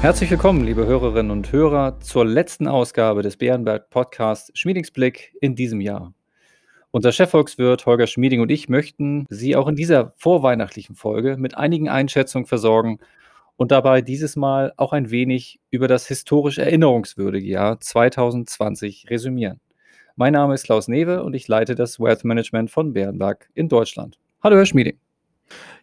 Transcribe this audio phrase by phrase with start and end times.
[0.00, 5.82] Herzlich willkommen, liebe Hörerinnen und Hörer, zur letzten Ausgabe des Bärenberg Podcasts Schmiedingsblick in diesem
[5.82, 6.14] Jahr.
[6.90, 11.90] Unser Chefvolkswirt Holger Schmieding und ich möchten Sie auch in dieser vorweihnachtlichen Folge mit einigen
[11.90, 12.98] Einschätzungen versorgen
[13.56, 19.60] und dabei dieses Mal auch ein wenig über das historisch erinnerungswürdige Jahr 2020 resümieren.
[20.16, 24.18] Mein Name ist Klaus Newe und ich leite das Wealth Management von Bärenberg in Deutschland.
[24.42, 24.98] Hallo, Herr Schmieding.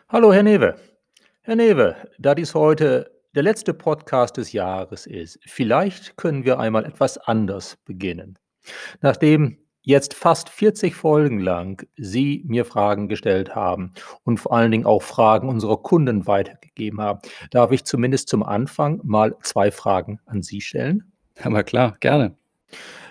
[0.10, 0.74] Hallo, Herr Newe.
[1.44, 6.86] Herr Newe, da dies heute der letzte Podcast des Jahres ist, vielleicht können wir einmal
[6.86, 8.40] etwas anders beginnen.
[9.02, 14.88] Nachdem jetzt fast 40 Folgen lang Sie mir Fragen gestellt haben und vor allen Dingen
[14.88, 17.20] auch Fragen unserer Kunden weitergegeben haben,
[17.52, 21.12] darf ich zumindest zum Anfang mal zwei Fragen an Sie stellen?
[21.44, 22.36] Aber klar, gerne.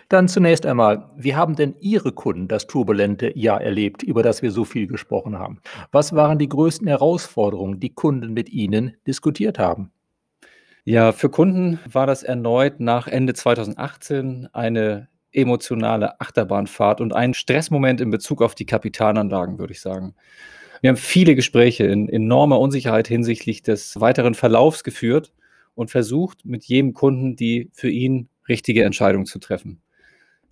[0.08, 4.50] Dann zunächst einmal, wie haben denn Ihre Kunden das turbulente Jahr erlebt, über das wir
[4.50, 5.60] so viel gesprochen haben?
[5.92, 9.92] Was waren die größten Herausforderungen, die Kunden mit Ihnen diskutiert haben?
[10.88, 18.00] Ja, für Kunden war das erneut nach Ende 2018 eine emotionale Achterbahnfahrt und ein Stressmoment
[18.00, 20.14] in Bezug auf die Kapitalanlagen, würde ich sagen.
[20.82, 25.34] Wir haben viele Gespräche in enormer Unsicherheit hinsichtlich des weiteren Verlaufs geführt
[25.74, 29.82] und versucht, mit jedem Kunden die für ihn richtige Entscheidung zu treffen.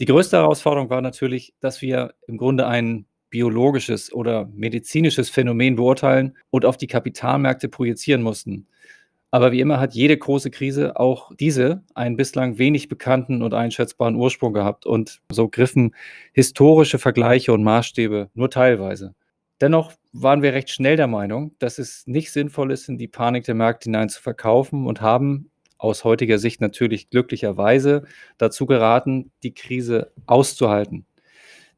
[0.00, 6.36] Die größte Herausforderung war natürlich, dass wir im Grunde ein biologisches oder medizinisches Phänomen beurteilen
[6.50, 8.66] und auf die Kapitalmärkte projizieren mussten.
[9.34, 14.14] Aber wie immer hat jede große Krise auch diese einen bislang wenig bekannten und einschätzbaren
[14.14, 15.92] Ursprung gehabt und so griffen
[16.32, 19.16] historische Vergleiche und Maßstäbe nur teilweise.
[19.60, 23.42] Dennoch waren wir recht schnell der Meinung, dass es nicht sinnvoll ist, in die Panik
[23.42, 28.04] der Märkte hinein zu verkaufen und haben aus heutiger Sicht natürlich glücklicherweise
[28.38, 31.06] dazu geraten, die Krise auszuhalten.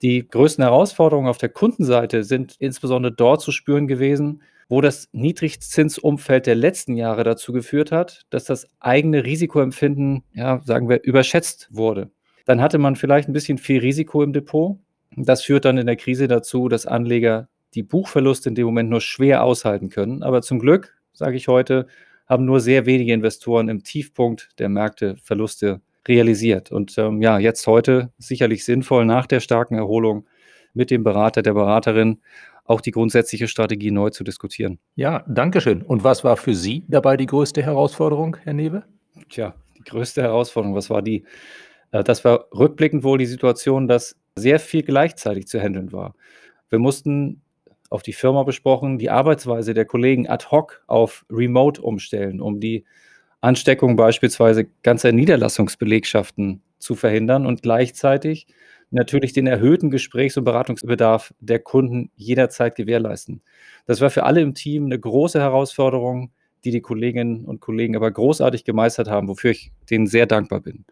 [0.03, 6.47] Die größten Herausforderungen auf der Kundenseite sind insbesondere dort zu spüren gewesen, wo das Niedrigzinsumfeld
[6.47, 12.11] der letzten Jahre dazu geführt hat, dass das eigene Risikoempfinden, ja, sagen wir, überschätzt wurde.
[12.47, 14.79] Dann hatte man vielleicht ein bisschen viel Risiko im Depot.
[15.17, 19.01] Das führt dann in der Krise dazu, dass Anleger die Buchverluste in dem Moment nur
[19.01, 20.23] schwer aushalten können.
[20.23, 21.87] Aber zum Glück, sage ich heute,
[22.27, 26.73] haben nur sehr wenige Investoren im Tiefpunkt der Märkte Verluste realisiert.
[26.73, 30.27] Und ähm, ja, jetzt heute sicherlich sinnvoll nach der starken Erholung
[30.75, 32.21] mit dem Berater, der Beraterin
[32.67, 34.79] auch die grundsätzliche Strategie neu zu diskutieren.
[34.95, 35.83] Ja, danke schön.
[35.83, 38.85] Und was war für Sie dabei die größte Herausforderung, Herr Newe?
[39.29, 41.25] Tja, die größte Herausforderung, was war die?
[41.93, 46.15] Äh, das war rückblickend wohl die Situation, dass sehr viel gleichzeitig zu handeln war.
[46.69, 47.41] Wir mussten
[47.89, 52.85] auf die Firma besprochen, die Arbeitsweise der Kollegen ad hoc auf Remote umstellen, um die
[53.41, 58.47] Ansteckung beispielsweise ganzer Niederlassungsbelegschaften zu verhindern und gleichzeitig
[58.91, 63.43] natürlich den erhöhten Gesprächs- und Beratungsbedarf der Kunden jederzeit gewährleisten.
[63.87, 66.31] Das war für alle im Team eine große Herausforderung,
[66.65, 70.85] die die Kolleginnen und Kollegen aber großartig gemeistert haben, wofür ich denen sehr dankbar bin.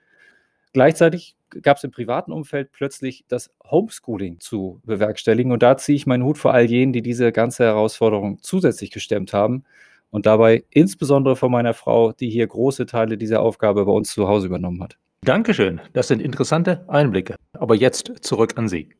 [0.73, 5.53] Gleichzeitig gab es im privaten Umfeld plötzlich das Homeschooling zu bewerkstelligen.
[5.53, 9.33] Und da ziehe ich meinen Hut vor all jenen, die diese ganze Herausforderung zusätzlich gestemmt
[9.33, 9.65] haben.
[10.11, 14.29] Und dabei insbesondere von meiner Frau, die hier große Teile dieser Aufgabe bei uns zu
[14.29, 14.99] Hause übernommen hat.
[15.25, 15.81] Dankeschön.
[15.95, 17.37] Das sind interessante Einblicke.
[17.55, 18.91] Aber jetzt zurück an Sie.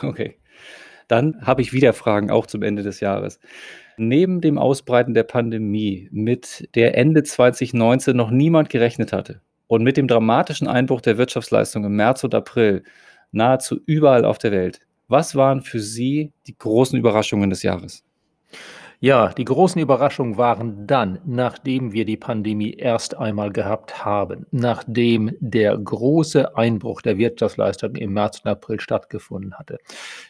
[0.00, 0.38] Okay.
[1.08, 3.38] Dann habe ich wieder Fragen auch zum Ende des Jahres.
[3.98, 9.96] Neben dem Ausbreiten der Pandemie, mit der Ende 2019 noch niemand gerechnet hatte, und mit
[9.96, 12.82] dem dramatischen Einbruch der Wirtschaftsleistung im März und April
[13.30, 18.04] nahezu überall auf der Welt, was waren für Sie die großen Überraschungen des Jahres?
[19.00, 25.36] Ja, die großen Überraschungen waren dann, nachdem wir die Pandemie erst einmal gehabt haben, nachdem
[25.40, 29.78] der große Einbruch der Wirtschaftsleistung im März und April stattgefunden hatte.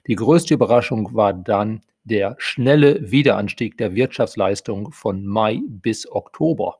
[0.07, 6.79] Die größte Überraschung war dann der schnelle Wiederanstieg der Wirtschaftsleistung von Mai bis Oktober.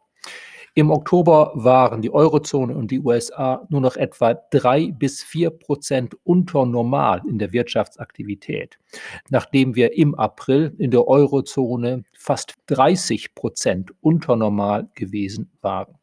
[0.77, 6.17] Im Oktober waren die Eurozone und die USA nur noch etwa drei bis vier Prozent
[6.25, 8.77] unter Normal in der Wirtschaftsaktivität,
[9.31, 15.94] nachdem wir im April in der Eurozone fast 30 Prozent unter Normal gewesen waren.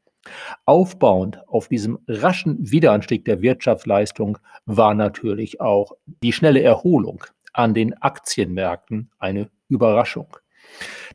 [0.63, 7.93] Aufbauend auf diesem raschen Wiederanstieg der Wirtschaftsleistung war natürlich auch die schnelle Erholung an den
[8.01, 10.37] Aktienmärkten eine Überraschung.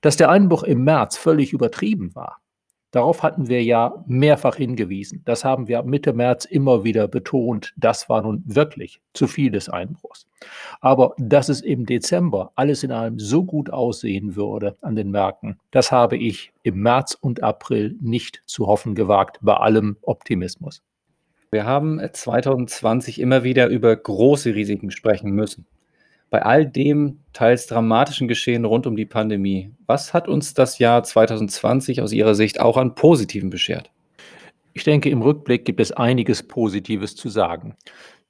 [0.03, 2.43] Dass der Einbruch im März völlig übertrieben war,
[2.97, 5.21] Darauf hatten wir ja mehrfach hingewiesen.
[5.27, 7.75] Das haben wir Mitte März immer wieder betont.
[7.77, 10.27] Das war nun wirklich zu viel des Einbruchs.
[10.81, 15.61] Aber dass es im Dezember alles in allem so gut aussehen würde an den Märkten,
[15.73, 20.83] das habe ich im März und April nicht zu hoffen gewagt, bei allem Optimismus.
[21.51, 25.67] Wir haben 2020 immer wieder über große Risiken sprechen müssen
[26.31, 31.03] bei all dem teils dramatischen Geschehen rund um die Pandemie, was hat uns das Jahr
[31.03, 33.91] 2020 aus Ihrer Sicht auch an Positiven beschert?
[34.73, 37.77] Ich denke, im Rückblick gibt es einiges Positives zu sagen.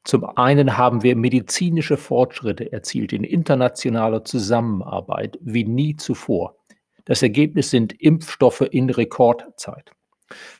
[0.04, 6.56] Zum einen haben wir medizinische Fortschritte erzielt in internationaler Zusammenarbeit wie nie zuvor.
[7.06, 9.95] Das Ergebnis sind Impfstoffe in Rekordzeit.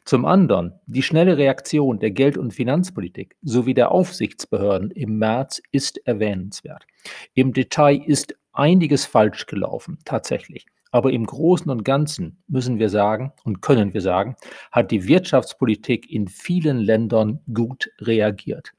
[0.05, 5.99] Zum anderen die schnelle Reaktion der Geld- und Finanzpolitik sowie der Aufsichtsbehörden im März ist
[6.07, 6.87] erwähnenswert.
[7.35, 10.67] Im Detail ist einiges falsch gelaufen, tatsächlich.
[10.93, 14.37] Aber im Großen und Ganzen müssen wir sagen und können wir sagen,
[14.73, 18.73] hat die Wirtschaftspolitik in vielen Ländern gut reagiert.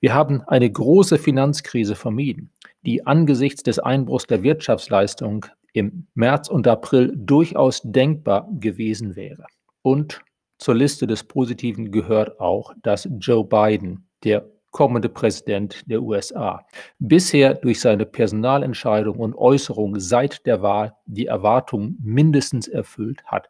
[0.00, 2.50] Wir haben eine große Finanzkrise vermieden,
[2.84, 9.46] die angesichts des Einbruchs der Wirtschaftsleistung im März und April durchaus denkbar gewesen wäre.
[9.84, 10.22] Und
[10.58, 16.66] zur Liste des Positiven gehört auch, dass Joe Biden, der kommende Präsident der USA,
[16.98, 23.48] bisher durch seine Personalentscheidung und Äußerung seit der Wahl die Erwartungen mindestens erfüllt hat.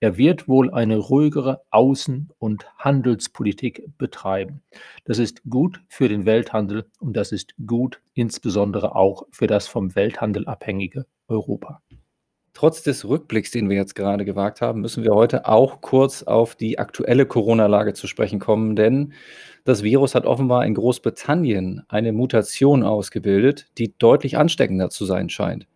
[0.00, 4.62] Er wird wohl eine ruhigere Außen- und Handelspolitik betreiben.
[5.04, 9.94] Das ist gut für den Welthandel und das ist gut insbesondere auch für das vom
[9.94, 11.82] Welthandel abhängige Europa.
[12.58, 16.56] Trotz des Rückblicks, den wir jetzt gerade gewagt haben, müssen wir heute auch kurz auf
[16.56, 19.12] die aktuelle Corona-Lage zu sprechen kommen, denn
[19.64, 25.68] das Virus hat offenbar in Großbritannien eine Mutation ausgebildet, die deutlich ansteckender zu sein scheint.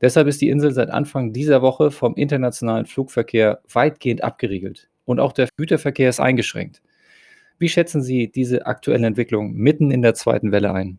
[0.00, 5.34] Deshalb ist die Insel seit Anfang dieser Woche vom internationalen Flugverkehr weitgehend abgeriegelt und auch
[5.34, 6.80] der Güterverkehr ist eingeschränkt.
[7.58, 10.98] Wie schätzen Sie diese aktuelle Entwicklung mitten in der zweiten Welle ein?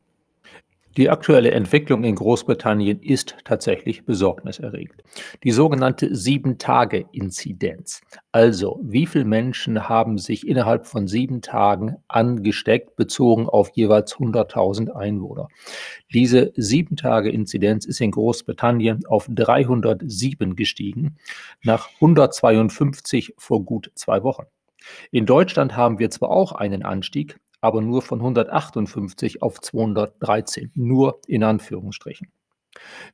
[0.95, 5.01] Die aktuelle Entwicklung in Großbritannien ist tatsächlich besorgniserregend.
[5.43, 8.01] Die sogenannte Sieben-Tage-Inzidenz.
[8.31, 14.91] Also, wie viele Menschen haben sich innerhalb von sieben Tagen angesteckt, bezogen auf jeweils 100.000
[14.91, 15.47] Einwohner?
[16.13, 21.15] Diese Sieben-Tage-Inzidenz ist in Großbritannien auf 307 gestiegen,
[21.63, 24.43] nach 152 vor gut zwei Wochen.
[25.11, 31.21] In Deutschland haben wir zwar auch einen Anstieg, aber nur von 158 auf 213, nur
[31.27, 32.27] in Anführungsstrichen.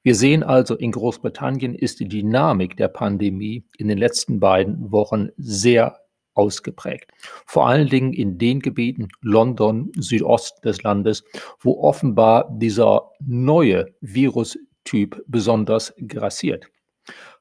[0.02, 5.30] Wir sehen also, in Großbritannien ist die Dynamik der Pandemie in den letzten beiden Wochen
[5.38, 6.00] sehr
[6.34, 7.12] ausgeprägt.
[7.46, 11.24] Vor allen Dingen in den Gebieten London, Südost des Landes,
[11.60, 16.72] wo offenbar dieser neue Virustyp besonders grassiert.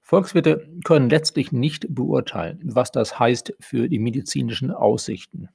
[0.03, 5.49] Volkswirte können letztlich nicht beurteilen, was das heißt für die medizinischen Aussichten.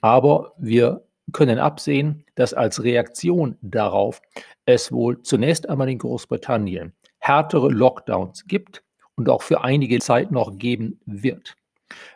[0.00, 4.22] Aber wir können absehen, dass als Reaktion darauf
[4.64, 8.82] es wohl zunächst einmal in Großbritannien härtere Lockdowns gibt
[9.16, 11.56] und auch für einige Zeit noch geben wird.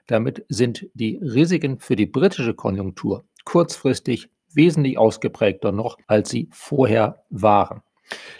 [0.06, 7.24] Damit sind die Risiken für die britische Konjunktur kurzfristig wesentlich ausgeprägter noch, als sie vorher
[7.30, 7.82] waren.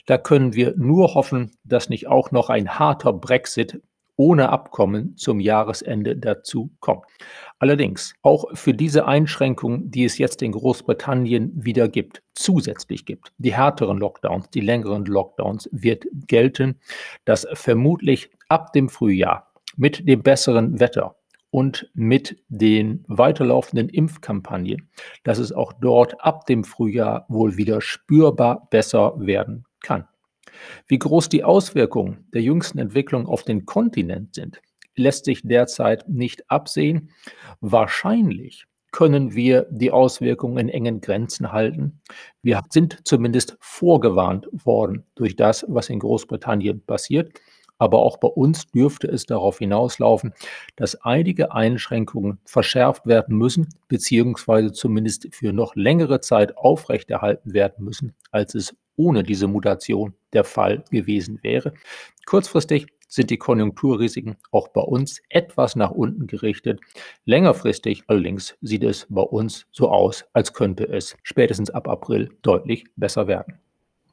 [0.06, 3.81] Da können wir nur hoffen, dass nicht auch noch ein harter Brexit
[4.17, 7.05] ohne Abkommen zum Jahresende dazu kommt.
[7.59, 13.55] Allerdings, auch für diese Einschränkungen, die es jetzt in Großbritannien wieder gibt, zusätzlich gibt, die
[13.55, 16.79] härteren Lockdowns, die längeren Lockdowns, wird gelten,
[17.25, 21.17] dass vermutlich ab dem Frühjahr mit dem besseren Wetter
[21.50, 24.88] und mit den weiterlaufenden Impfkampagnen,
[25.23, 30.08] dass es auch dort ab dem Frühjahr wohl wieder spürbar besser werden kann.
[30.87, 34.60] Wie groß die Auswirkungen der jüngsten Entwicklung auf den Kontinent sind,
[34.96, 37.10] lässt sich derzeit nicht absehen.
[37.60, 42.00] Wahrscheinlich können wir die Auswirkungen in engen Grenzen halten.
[42.43, 47.32] Wir sind zumindest vorgewarnt worden durch das, was in Großbritannien passiert.
[47.79, 50.34] Aber auch bei uns dürfte es darauf hinauslaufen,
[50.77, 58.15] dass einige Einschränkungen verschärft werden müssen, beziehungsweise zumindest für noch längere Zeit aufrechterhalten werden müssen,
[58.31, 61.72] als es ohne diese Mutation der Fall gewesen wäre.
[62.27, 66.81] Kurzfristig sind die Konjunkturrisiken auch bei uns etwas nach unten gerichtet.
[67.27, 72.87] Längerfristig allerdings sieht es bei uns so aus, als könnte es spätestens ab April deutlich
[72.96, 73.58] besser werden.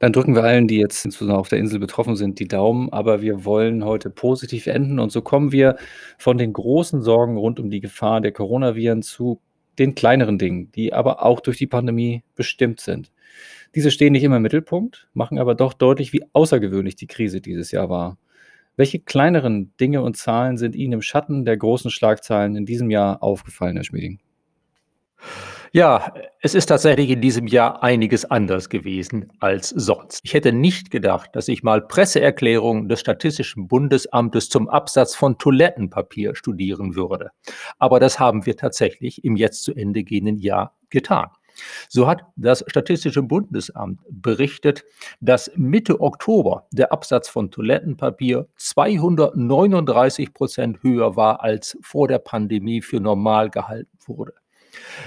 [0.00, 3.20] Dann drücken wir allen, die jetzt insbesondere auf der Insel betroffen sind, die Daumen, aber
[3.20, 5.76] wir wollen heute positiv enden und so kommen wir
[6.18, 9.40] von den großen Sorgen rund um die Gefahr der Coronaviren zu
[9.78, 13.10] den kleineren Dingen, die aber auch durch die Pandemie bestimmt sind.
[13.74, 17.70] Diese stehen nicht immer im Mittelpunkt, machen aber doch deutlich, wie außergewöhnlich die Krise dieses
[17.70, 18.18] Jahr war.
[18.76, 23.22] Welche kleineren Dinge und Zahlen sind Ihnen im Schatten der großen Schlagzeilen in diesem Jahr
[23.22, 24.20] aufgefallen, Herr Schmieding?
[25.72, 30.20] Ja, es ist tatsächlich in diesem Jahr einiges anders gewesen als sonst.
[30.24, 36.34] Ich hätte nicht gedacht, dass ich mal Presseerklärungen des Statistischen Bundesamtes zum Absatz von Toilettenpapier
[36.34, 37.30] studieren würde.
[37.78, 41.28] Aber das haben wir tatsächlich im jetzt zu Ende gehenden Jahr getan.
[41.88, 44.84] So hat das Statistische Bundesamt berichtet,
[45.20, 52.82] dass Mitte Oktober der Absatz von Toilettenpapier 239 Prozent höher war, als vor der Pandemie
[52.82, 54.34] für normal gehalten wurde.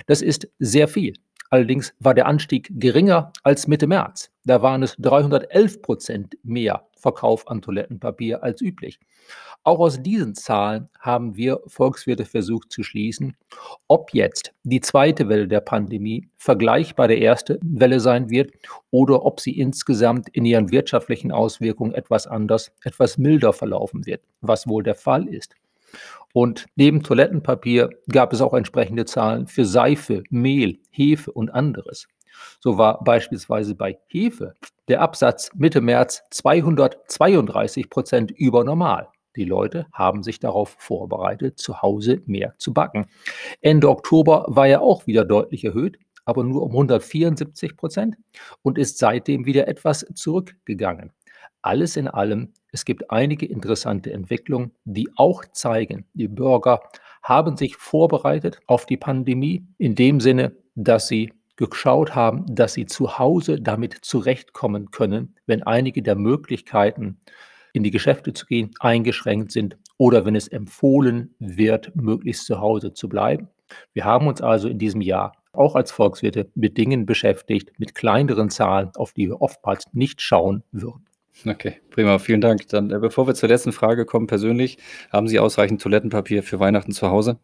[0.07, 1.13] Das ist sehr viel.
[1.53, 4.31] Allerdings war der Anstieg geringer als Mitte März.
[4.43, 8.99] Da waren es 311 Prozent mehr Verkauf an Toilettenpapier als üblich.
[9.63, 13.37] Auch aus diesen Zahlen haben wir Volkswirte versucht zu schließen,
[13.87, 18.51] ob jetzt die zweite Welle der Pandemie vergleichbar der ersten Welle sein wird
[18.89, 24.65] oder ob sie insgesamt in ihren wirtschaftlichen Auswirkungen etwas anders, etwas milder verlaufen wird, was
[24.67, 25.53] wohl der Fall ist.
[26.33, 32.07] Und neben Toilettenpapier gab es auch entsprechende Zahlen für Seife, Mehl, Hefe und anderes.
[32.59, 34.55] So war beispielsweise bei Hefe
[34.87, 39.07] der Absatz Mitte März 232 Prozent über normal.
[39.35, 43.07] Die Leute haben sich darauf vorbereitet, zu Hause mehr zu backen.
[43.61, 48.15] Ende Oktober war er auch wieder deutlich erhöht, aber nur um 174 Prozent
[48.61, 51.11] und ist seitdem wieder etwas zurückgegangen.
[51.61, 56.81] Alles in allem, es gibt einige interessante Entwicklungen, die auch zeigen, die Bürger
[57.21, 62.87] haben sich vorbereitet auf die Pandemie in dem Sinne, dass sie geschaut haben, dass sie
[62.87, 67.19] zu Hause damit zurechtkommen können, wenn einige der Möglichkeiten,
[67.73, 72.93] in die Geschäfte zu gehen, eingeschränkt sind oder wenn es empfohlen wird, möglichst zu Hause
[72.93, 73.49] zu bleiben.
[73.93, 78.49] Wir haben uns also in diesem Jahr auch als Volkswirte mit Dingen beschäftigt, mit kleineren
[78.49, 81.05] Zahlen, auf die wir oftmals nicht schauen würden.
[81.45, 82.67] Okay, prima, vielen Dank.
[82.69, 84.77] Dann, äh, bevor wir zur letzten Frage kommen, persönlich,
[85.11, 87.39] haben Sie ausreichend Toilettenpapier für Weihnachten zu Hause?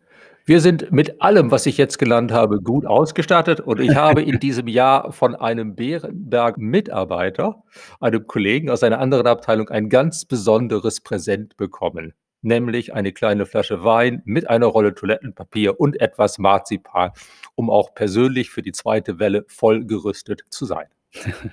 [0.46, 4.39] Wir sind mit allem, was ich jetzt genannt habe, gut ausgestattet und ich habe in
[4.39, 7.62] diesem Jahr von einem Bärenberg-Mitarbeiter,
[8.00, 13.84] einem Kollegen aus einer anderen Abteilung, ein ganz besonderes Präsent bekommen, nämlich eine kleine Flasche
[13.84, 17.12] Wein mit einer Rolle Toilettenpapier und etwas Marzipan,
[17.55, 20.88] um auch persönlich für die zweite Welle voll gerüstet zu sein.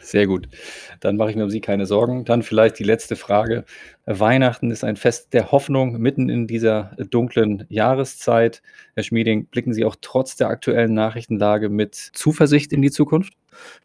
[0.01, 0.49] Sehr gut.
[1.01, 2.25] Dann mache ich mir um Sie keine Sorgen.
[2.25, 3.65] Dann vielleicht die letzte Frage.
[4.05, 8.63] Weihnachten ist ein Fest der Hoffnung mitten in dieser dunklen Jahreszeit.
[8.95, 13.33] Herr Schmieding, blicken Sie auch trotz der aktuellen Nachrichtenlage mit Zuversicht in die Zukunft?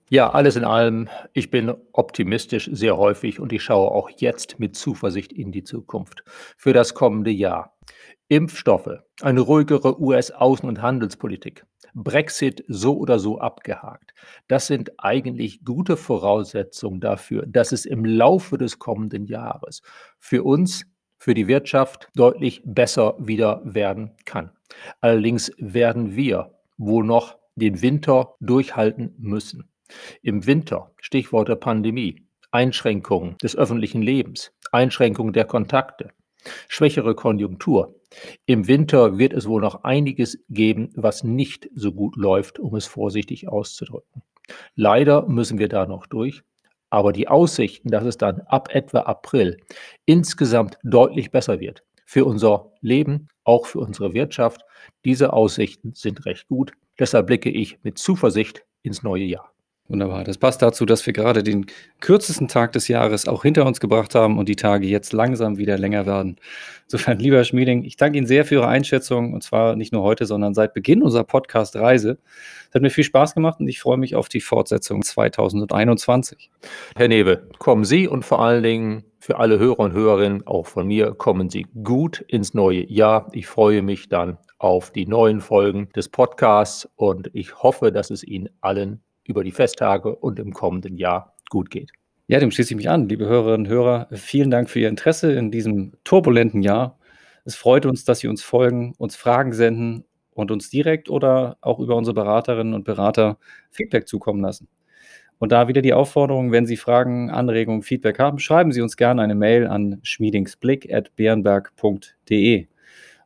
[0.10, 4.76] Ja, alles in allem, ich bin optimistisch sehr häufig und ich schaue auch jetzt mit
[4.76, 6.24] Zuversicht in die Zukunft
[6.58, 7.78] für das kommende Jahr.
[8.28, 14.14] Impfstoffe, eine ruhigere US-Außen- und Handelspolitik, Brexit so oder so abgehakt.
[14.48, 19.82] Das sind eigentlich gute Voraussetzungen dafür, dass es im Laufe des kommenden Jahres
[20.20, 20.86] für uns,
[21.18, 24.52] für die Wirtschaft deutlich besser wieder werden kann.
[25.02, 29.70] Allerdings werden wir wohl noch den Winter durchhalten müssen.
[30.22, 36.12] Im Winter, Stichwort der Pandemie, Einschränkungen des öffentlichen Lebens, Einschränkungen der Kontakte,
[36.68, 37.96] schwächere Konjunktur.
[38.46, 42.88] Im Winter wird es wohl noch einiges geben, was nicht so gut läuft, um es
[42.88, 44.22] vorsichtig auszudrücken.
[44.76, 46.44] Leider müssen wir da noch durch,
[46.90, 49.58] aber die Aussichten, dass es dann ab etwa April
[50.06, 54.66] insgesamt deutlich besser wird für unser Leben, auch für unsere Wirtschaft,
[55.06, 56.74] diese Aussichten sind recht gut.
[57.00, 59.54] Deshalb blicke ich mit Zuversicht ins neue Jahr.
[59.92, 60.24] Wunderbar.
[60.24, 61.66] Das passt dazu, dass wir gerade den
[62.00, 65.78] kürzesten Tag des Jahres auch hinter uns gebracht haben und die Tage jetzt langsam wieder
[65.78, 66.38] länger werden.
[66.86, 70.26] Insofern, lieber Schmieding, ich danke Ihnen sehr für Ihre Einschätzung und zwar nicht nur heute,
[70.26, 72.20] sondern seit Beginn unserer Podcast-Reise.
[72.70, 76.52] Es hat mir viel Spaß gemacht und ich freue mich auf die Fortsetzung 2021.
[76.96, 80.88] Herr Newe, kommen Sie und vor allen Dingen für alle Hörer und Hörerinnen, auch von
[80.88, 83.28] mir, kommen Sie gut ins neue Jahr.
[83.34, 88.24] Ich freue mich dann auf die neuen Folgen des Podcasts und ich hoffe, dass es
[88.24, 91.92] Ihnen allen über die Festtage und im kommenden Jahr gut geht.
[92.28, 94.08] Ja, dem schließe ich mich an, liebe Hörerinnen und Hörer.
[94.12, 97.00] Vielen Dank für Ihr Interesse in diesem turbulenten Jahr.
[97.44, 101.80] Es freut uns, dass Sie uns folgen, uns Fragen senden und uns direkt oder auch
[101.80, 103.38] über unsere Beraterinnen und Berater
[103.72, 104.68] Feedback zukommen lassen.
[105.40, 109.24] Und da wieder die Aufforderung, wenn Sie Fragen, Anregungen, Feedback haben, schreiben Sie uns gerne
[109.24, 112.68] eine Mail an schmiedingsblick.bärenberg.de.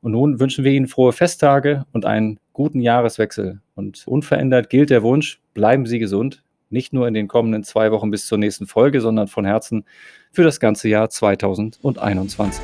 [0.01, 3.59] Und nun wünschen wir Ihnen frohe Festtage und einen guten Jahreswechsel.
[3.75, 6.41] Und unverändert gilt der Wunsch, bleiben Sie gesund.
[6.69, 9.83] Nicht nur in den kommenden zwei Wochen bis zur nächsten Folge, sondern von Herzen
[10.31, 12.63] für das ganze Jahr 2021.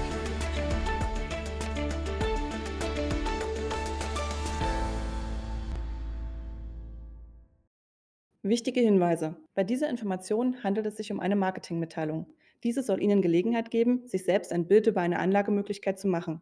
[8.44, 9.36] Wichtige Hinweise.
[9.56, 12.28] Bei dieser Information handelt es sich um eine Marketingmitteilung.
[12.64, 16.42] Diese soll Ihnen Gelegenheit geben, sich selbst ein Bild über eine Anlagemöglichkeit zu machen.